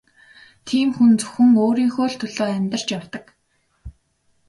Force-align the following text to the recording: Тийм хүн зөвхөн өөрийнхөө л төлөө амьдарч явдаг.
Тийм 0.67 0.87
хүн 0.95 1.11
зөвхөн 1.19 1.49
өөрийнхөө 1.63 2.07
л 2.11 2.15
төлөө 2.19 2.47
амьдарч 2.57 2.87
явдаг. 2.97 3.25